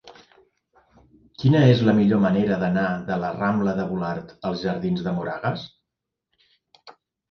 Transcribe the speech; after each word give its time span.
Quina 1.43 1.61
és 1.73 1.83
la 1.89 1.95
millor 1.99 2.23
manera 2.25 2.59
d'anar 2.65 2.87
de 3.11 3.19
la 3.27 3.31
rambla 3.37 3.79
de 3.83 3.89
Volart 3.95 4.35
als 4.53 4.67
jardins 4.67 5.09
de 5.11 5.19
Moragas? 5.23 5.71